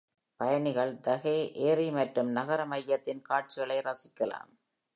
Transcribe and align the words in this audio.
பயணிகள் 0.39 0.93
தைஹு 1.07 1.33
ஏரி 1.67 1.85
மற்றும் 1.89 2.31
நகர 2.31 2.65
மையத்தின் 2.65 3.21
காட்சிகளை 3.21 3.77
ரசிக்கலாம். 3.79 4.51